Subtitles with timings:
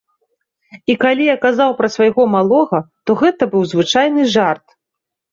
[0.91, 4.65] І калі я казаў пра свайго малога, то гэта быў звычайны жарт.